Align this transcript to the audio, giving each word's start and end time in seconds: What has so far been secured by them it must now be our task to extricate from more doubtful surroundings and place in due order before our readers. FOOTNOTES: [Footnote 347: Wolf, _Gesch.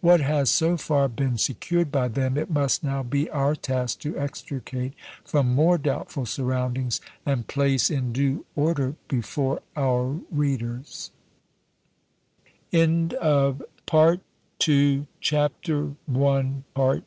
What 0.00 0.20
has 0.20 0.50
so 0.50 0.76
far 0.76 1.08
been 1.08 1.36
secured 1.36 1.90
by 1.90 2.06
them 2.06 2.36
it 2.38 2.48
must 2.48 2.84
now 2.84 3.02
be 3.02 3.28
our 3.30 3.56
task 3.56 3.98
to 4.02 4.16
extricate 4.16 4.94
from 5.24 5.52
more 5.52 5.78
doubtful 5.78 6.26
surroundings 6.26 7.00
and 7.26 7.48
place 7.48 7.90
in 7.90 8.12
due 8.12 8.46
order 8.54 8.94
before 9.08 9.62
our 9.74 10.20
readers. 10.30 11.10
FOOTNOTES: 12.70 13.14
[Footnote 13.16 13.68
347: 14.60 15.96
Wolf, 16.06 16.48
_Gesch. 16.86 17.02